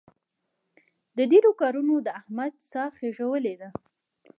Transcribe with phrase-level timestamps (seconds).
[1.31, 3.69] ډېرو کارونو د احمد ساه خېژولې ده.